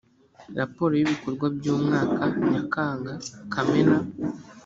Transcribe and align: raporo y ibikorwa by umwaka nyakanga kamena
raporo 0.59 0.93
y 0.95 1.03
ibikorwa 1.05 1.45
by 1.55 1.65
umwaka 1.75 2.23
nyakanga 2.51 3.13
kamena 3.53 3.97